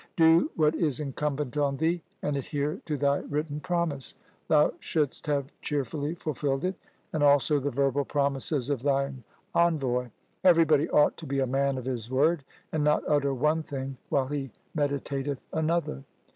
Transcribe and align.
Do 0.17 0.49
what 0.55 0.73
is 0.73 0.99
incumbent 0.99 1.57
on 1.57 1.77
thee, 1.77 2.01
and 2.23 2.35
adhere 2.35 2.81
to 2.87 2.97
thy 2.97 3.17
written 3.17 3.59
promise. 3.59 4.15
Thou 4.47 4.73
shouldst 4.79 5.27
have 5.27 5.53
cheerfully 5.61 6.15
fulfilled 6.15 6.65
it, 6.65 6.73
and 7.13 7.21
also 7.21 7.59
the 7.59 7.69
verbal 7.69 8.03
promises 8.03 8.71
of 8.71 8.81
thine 8.81 9.23
envoy. 9.53 10.09
Everybody 10.43 10.89
ought 10.89 11.17
to 11.17 11.27
be 11.27 11.37
a 11.37 11.45
man 11.45 11.77
of 11.77 11.85
his 11.85 12.09
word, 12.09 12.43
and 12.71 12.83
not 12.83 13.03
utter 13.07 13.35
one 13.35 13.61
thing 13.61 13.95
while 14.09 14.25
he 14.25 14.49
meditateth 14.75 15.43
another. 15.53 16.03